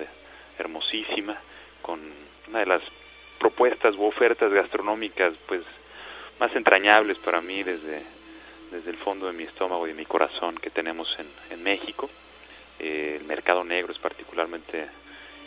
[0.61, 1.37] hermosísima,
[1.83, 2.01] con
[2.47, 2.83] una de las
[3.41, 5.65] propuestas u ofertas gastronómicas pues
[6.39, 8.03] más entrañables para mí desde,
[8.70, 12.11] desde el fondo de mi estómago y de mi corazón que tenemos en, en México.
[12.78, 14.89] Eh, el mercado negro es particularmente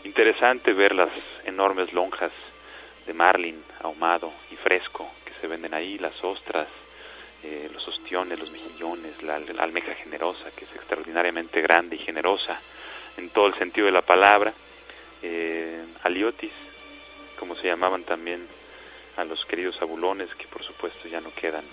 [0.04, 1.12] interesante ver las
[1.46, 2.32] enormes lonjas
[3.06, 6.68] de marlin ahumado y fresco que se venden ahí, las ostras,
[7.44, 12.60] eh, los ostiones, los mejillones, la, la, almeja generosa que es extraordinariamente grande y generosa
[13.16, 14.54] en todo el sentido de la palabra,
[15.22, 16.52] eh, aliotis,
[17.38, 18.48] como se llamaban también
[19.18, 21.66] a los queridos abulones, que por supuesto ya no quedan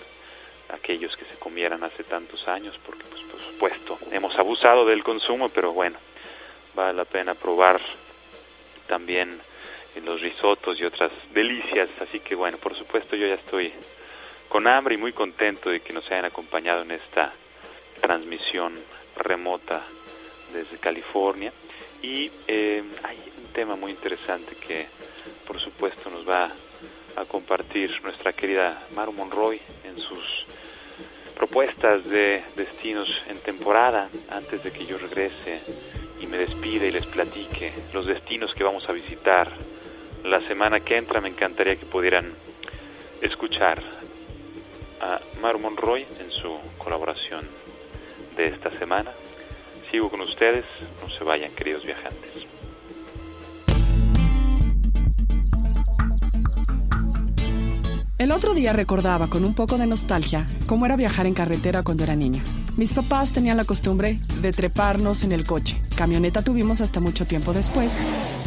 [0.69, 5.49] aquellos que se comieran hace tantos años, porque pues, por supuesto hemos abusado del consumo,
[5.49, 5.97] pero bueno,
[6.73, 7.79] vale la pena probar
[8.87, 9.39] también
[10.03, 13.71] los risotos y otras delicias, así que bueno, por supuesto yo ya estoy
[14.49, 17.31] con hambre y muy contento de que nos hayan acompañado en esta
[18.01, 18.73] transmisión
[19.15, 19.81] remota
[20.53, 21.51] desde California.
[22.01, 24.87] Y eh, hay un tema muy interesante que
[25.47, 26.51] por supuesto nos va a
[27.23, 30.45] compartir nuestra querida Maru Monroy en sus
[31.35, 35.61] propuestas de destinos en temporada antes de que yo regrese
[36.19, 39.49] y me despide y les platique los destinos que vamos a visitar.
[40.23, 42.33] La semana que entra me encantaría que pudieran
[43.21, 43.81] escuchar
[44.99, 47.47] a Maru Monroy en su colaboración
[48.35, 49.11] de esta semana.
[49.91, 50.65] Sigo con ustedes
[51.01, 52.54] no se vayan queridos viajantes
[58.17, 62.05] El otro día recordaba con un poco de nostalgia cómo era viajar en carretera cuando
[62.05, 62.41] era niña.
[62.77, 65.77] Mis papás tenían la costumbre de treparnos en el coche.
[65.97, 67.99] Camioneta tuvimos hasta mucho tiempo después.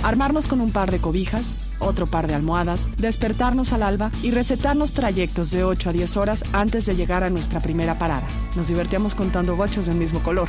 [0.02, 4.92] Armarnos con un par de cobijas, otro par de almohadas, despertarnos al alba y recetarnos
[4.92, 8.26] trayectos de 8 a 10 horas antes de llegar a nuestra primera parada.
[8.56, 10.48] Nos divertíamos contando bochos del mismo color,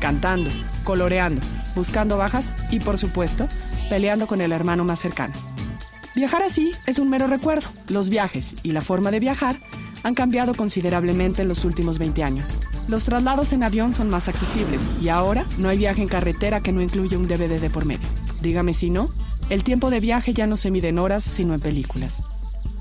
[0.00, 0.50] cantando,
[0.82, 1.40] coloreando,
[1.76, 3.46] buscando bajas y, por supuesto,
[3.88, 5.34] peleando con el hermano más cercano.
[6.16, 7.68] Viajar así es un mero recuerdo.
[7.90, 9.54] Los viajes y la forma de viajar
[10.02, 12.56] han cambiado considerablemente en los últimos 20 años.
[12.88, 16.72] Los traslados en avión son más accesibles y ahora no hay viaje en carretera que
[16.72, 18.08] no incluya un DVD de por medio.
[18.40, 19.10] Dígame si no,
[19.50, 22.22] el tiempo de viaje ya no se mide en horas, sino en películas.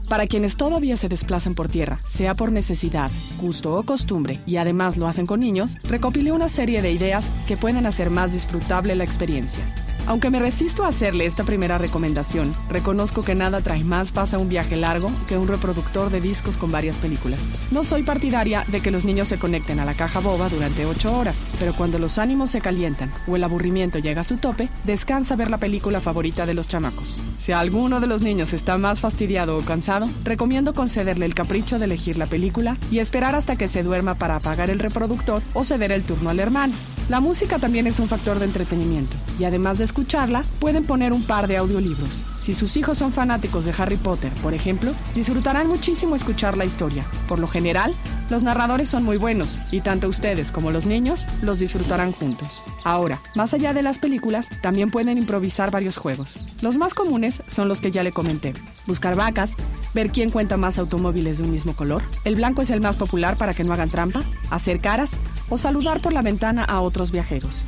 [0.08, 4.96] Para quienes todavía se desplazan por tierra, sea por necesidad, gusto o costumbre, y además
[4.96, 9.04] lo hacen con niños, recopilé una serie de ideas que pueden hacer más disfrutable la
[9.04, 9.66] experiencia.
[10.08, 14.38] Aunque me resisto a hacerle esta primera recomendación, reconozco que nada trae más paz a
[14.38, 17.54] un viaje largo que un reproductor de discos con varias películas.
[17.72, 21.18] No soy partidaria de que los niños se conecten a la caja boba durante 8
[21.18, 25.36] horas, pero cuando los ánimos se calientan o el aburrimiento llega a su tope, descansa
[25.36, 27.20] ver la película favorita de los chamacos.
[27.40, 31.86] Si alguno de los niños está más fastidiado o cansado, recomiendo concederle el capricho de
[31.86, 35.92] elegir la película y esperar hasta que se duerma para apagar el reproductor o ceder
[35.92, 36.76] el turno al hermano.
[37.10, 41.24] La música también es un factor de entretenimiento y además de escucharla, pueden poner un
[41.24, 42.26] par de audiolibros.
[42.38, 47.06] Si sus hijos son fanáticos de Harry Potter, por ejemplo, disfrutarán muchísimo escuchar la historia.
[47.30, 47.96] Por lo general,
[48.30, 52.62] los narradores son muy buenos y tanto ustedes como los niños los disfrutarán juntos.
[52.84, 56.40] Ahora, más allá de las películas, también pueden improvisar varios juegos.
[56.62, 58.54] Los más comunes son los que ya le comenté.
[58.88, 59.56] Buscar vacas,
[59.94, 63.38] ver quién cuenta más automóviles de un mismo color, el blanco es el más popular
[63.38, 65.16] para que no hagan trampa, hacer caras
[65.48, 67.64] o saludar por la ventana a otros viajeros.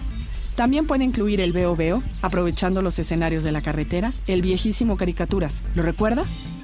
[0.58, 5.64] También puede incluir el veo veo, aprovechando los escenarios de la carretera, el viejísimo caricaturas.
[5.76, 6.24] ¿Lo recuerda?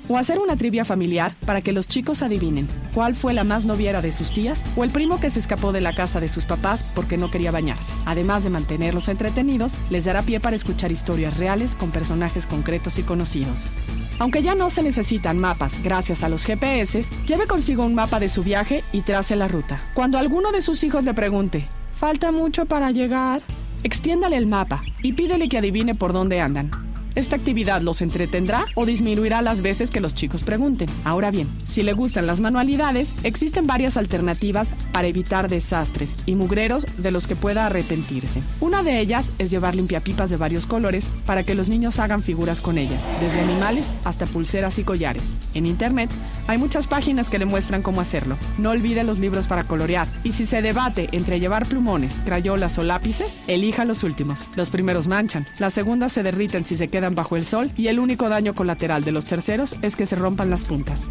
[0.10, 4.02] O hacer una trivia familiar para que los chicos adivinen cuál fue la más noviera
[4.02, 6.84] de sus tías o el primo que se escapó de la casa de sus papás
[6.96, 7.94] porque no quería bañarse.
[8.06, 13.04] Además de mantenerlos entretenidos, les dará pie para escuchar historias reales con personajes concretos y
[13.04, 13.70] conocidos.
[14.18, 18.28] Aunque ya no se necesitan mapas gracias a los GPS, lleve consigo un mapa de
[18.28, 19.84] su viaje y trace la ruta.
[19.94, 23.44] Cuando alguno de sus hijos le pregunte, ¿falta mucho para llegar?
[23.84, 26.93] Extiéndale el mapa y pídele que adivine por dónde andan.
[27.16, 30.90] Esta actividad los entretendrá o disminuirá las veces que los chicos pregunten.
[31.04, 36.88] Ahora bien, si le gustan las manualidades, existen varias alternativas para evitar desastres y mugreros
[36.98, 38.42] de los que pueda arrepentirse.
[38.62, 42.62] Una de ellas es llevar limpiapipas de varios colores para que los niños hagan figuras
[42.62, 45.38] con ellas, desde animales hasta pulseras y collares.
[45.54, 46.10] En internet
[46.48, 48.38] hay muchas páginas que le muestran cómo hacerlo.
[48.58, 52.84] No olvide los libros para colorear y si se debate entre llevar plumones, crayolas o
[52.84, 54.50] lápices, elija los últimos.
[54.56, 58.00] Los primeros manchan, las segundas se derriten si se quedan bajo el sol y el
[58.00, 61.10] único daño colateral de los terceros es que se rompan las puntas.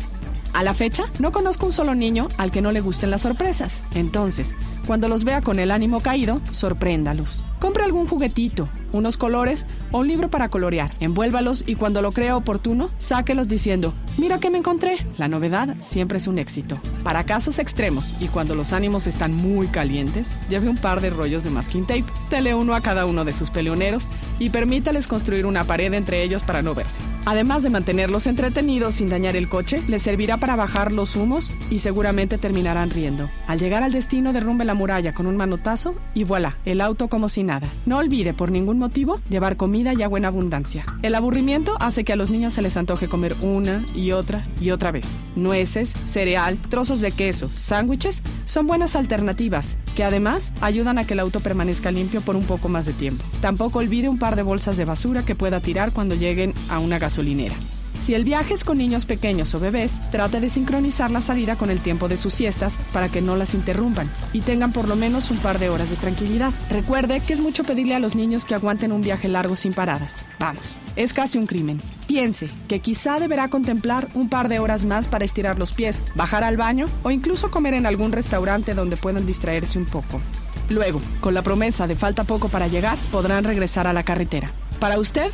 [0.53, 3.84] A la fecha, no conozco un solo niño al que no le gusten las sorpresas.
[3.94, 4.55] Entonces,
[4.86, 7.42] cuando los vea con el ánimo caído, sorpréndalos.
[7.59, 10.92] Compre algún juguetito, unos colores o un libro para colorear.
[11.00, 15.07] Envuélvalos y cuando lo crea oportuno, sáquelos diciendo, mira que me encontré.
[15.16, 16.80] La novedad siempre es un éxito.
[17.03, 21.44] Para casos extremos y cuando los ánimos están muy calientes, lleve un par de rollos
[21.44, 24.07] de masking tape, tele uno a cada uno de sus peleoneros
[24.38, 27.00] y permítales construir una pared entre ellos para no verse.
[27.24, 31.78] Además de mantenerlos entretenidos sin dañar el coche, les servirá para bajar los humos y
[31.78, 33.30] seguramente terminarán riendo.
[33.47, 37.28] Al llegar al destino, derrumbe la muralla con un manotazo y voilà, el auto como
[37.28, 37.68] si nada.
[37.86, 40.84] No olvide por ningún motivo llevar comida y agua en abundancia.
[41.03, 44.72] El aburrimiento hace que a los niños se les antoje comer una y otra y
[44.72, 45.16] otra vez.
[45.36, 51.20] Nueces, cereal, trozos de queso, sándwiches son buenas alternativas que además ayudan a que el
[51.20, 53.22] auto permanezca limpio por un poco más de tiempo.
[53.40, 56.99] Tampoco olvide un par de bolsas de basura que pueda tirar cuando lleguen a una
[56.99, 57.55] gasolinera.
[58.03, 61.70] Si el viaje es con niños pequeños o bebés, trate de sincronizar la salida con
[61.70, 65.30] el tiempo de sus siestas para que no las interrumpan y tengan por lo menos
[65.30, 66.50] un par de horas de tranquilidad.
[66.68, 70.26] Recuerde que es mucho pedirle a los niños que aguanten un viaje largo sin paradas.
[70.40, 71.80] Vamos, es casi un crimen.
[72.09, 76.42] Piense que quizá deberá contemplar un par de horas más para estirar los pies, bajar
[76.42, 80.20] al baño o incluso comer en algún restaurante donde puedan distraerse un poco.
[80.68, 84.50] Luego, con la promesa de falta poco para llegar, podrán regresar a la carretera.
[84.80, 85.30] Para usted,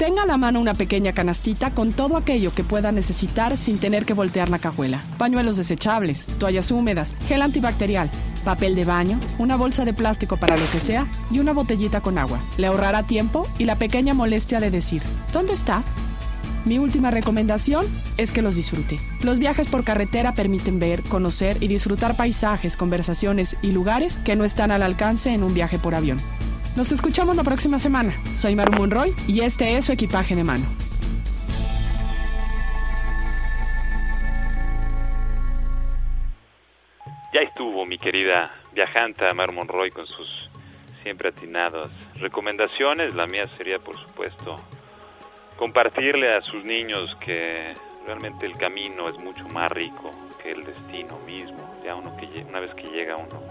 [0.00, 4.06] Tenga a la mano una pequeña canastita con todo aquello que pueda necesitar sin tener
[4.06, 5.04] que voltear la cajuela.
[5.18, 8.10] Pañuelos desechables, toallas húmedas, gel antibacterial,
[8.42, 12.16] papel de baño, una bolsa de plástico para lo que sea y una botellita con
[12.16, 12.40] agua.
[12.56, 15.02] Le ahorrará tiempo y la pequeña molestia de decir,
[15.34, 15.82] ¿dónde está?
[16.64, 17.84] Mi última recomendación
[18.16, 18.98] es que los disfrute.
[19.22, 24.44] Los viajes por carretera permiten ver, conocer y disfrutar paisajes, conversaciones y lugares que no
[24.44, 26.16] están al alcance en un viaje por avión.
[26.80, 28.10] Nos escuchamos la próxima semana.
[28.34, 30.64] Soy Maru Monroy y este es su equipaje de mano.
[37.34, 40.48] Ya estuvo mi querida viajanta Maru Monroy con sus
[41.02, 43.14] siempre atinadas recomendaciones.
[43.14, 44.56] La mía sería, por supuesto,
[45.58, 47.74] compartirle a sus niños que
[48.06, 50.12] realmente el camino es mucho más rico
[50.42, 51.78] que el destino mismo.
[51.84, 53.42] Ya uno que una vez que llega uno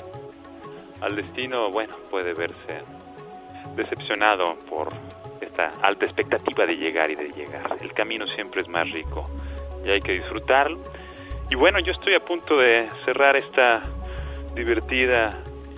[1.02, 2.84] al destino, bueno, puede verse
[3.76, 4.89] decepcionado por
[5.41, 7.78] esta alta expectativa de llegar y de llegar.
[7.82, 9.30] El camino siempre es más rico
[9.86, 10.80] y hay que disfrutarlo.
[11.49, 13.82] Y bueno, yo estoy a punto de cerrar esta
[14.53, 15.30] divertida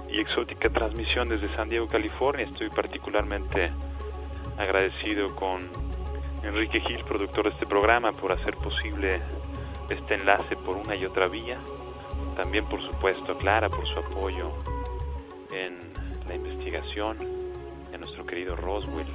[0.09, 2.45] y exótica transmisión desde San Diego, California.
[2.45, 3.71] Estoy particularmente
[4.57, 5.69] agradecido con
[6.43, 9.21] Enrique Gil, productor de este programa, por hacer posible
[9.89, 11.57] este enlace por una y otra vía.
[12.35, 14.51] También, por supuesto, Clara por su apoyo
[15.51, 15.77] en
[16.27, 17.17] la investigación,
[18.31, 19.05] querido Roswell,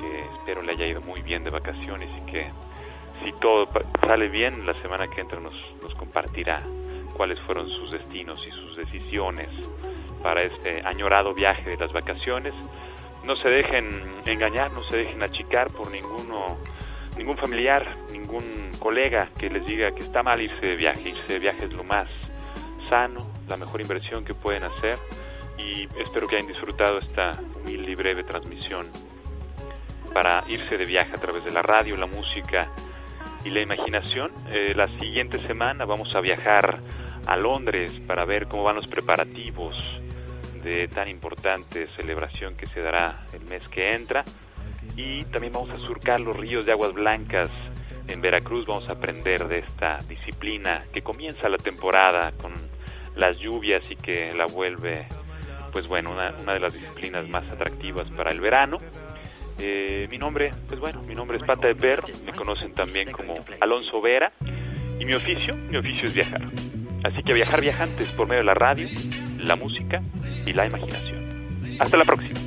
[0.00, 2.50] que espero le haya ido muy bien de vacaciones y que
[3.24, 3.68] si todo
[4.04, 6.60] sale bien, la semana que entra nos, nos compartirá
[7.16, 9.48] cuáles fueron sus destinos y sus decisiones
[10.24, 12.52] para este añorado viaje de las vacaciones.
[13.22, 13.86] No se dejen
[14.26, 16.58] engañar, no se dejen achicar por ninguno,
[17.16, 21.10] ningún familiar, ningún colega que les diga que está mal irse de viaje.
[21.10, 22.08] Irse de viaje es lo más
[22.88, 24.98] sano, la mejor inversión que pueden hacer
[25.62, 28.86] y espero que hayan disfrutado esta humilde y breve transmisión
[30.12, 32.70] para irse de viaje a través de la radio, la música
[33.44, 34.30] y la imaginación.
[34.50, 36.78] Eh, la siguiente semana vamos a viajar
[37.26, 39.76] a Londres para ver cómo van los preparativos
[40.62, 44.24] de tan importante celebración que se dará el mes que entra.
[44.96, 47.48] Y también vamos a surcar los ríos de aguas blancas
[48.08, 48.66] en Veracruz.
[48.66, 52.52] Vamos a aprender de esta disciplina que comienza la temporada con
[53.16, 55.06] las lluvias y que la vuelve,
[55.72, 58.76] pues bueno, una, una de las disciplinas más atractivas para el verano.
[59.58, 63.34] Eh, mi nombre, pues bueno, mi nombre es Pata de Perro, me conocen también como
[63.60, 64.32] Alonso Vera
[64.98, 66.42] y mi oficio, mi oficio es viajar.
[67.04, 68.88] Así que viajar viajantes por medio de la radio,
[69.38, 70.02] la música
[70.46, 71.76] y la imaginación.
[71.80, 72.40] Hasta la próxima.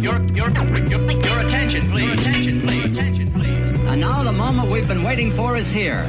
[0.00, 2.04] Your, your, your, your attention, please.
[2.04, 2.67] Your attention, please.
[3.98, 6.08] And now the moment we've been waiting for is here.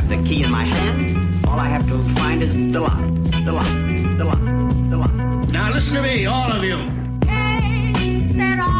[0.00, 1.46] Have the key in my hand.
[1.46, 2.98] All I have to find is the lock.
[3.44, 3.64] The lock.
[4.18, 4.40] The lock.
[4.90, 5.12] The lock.
[5.48, 6.78] Now listen to me, all of you.
[8.62, 8.79] Oh,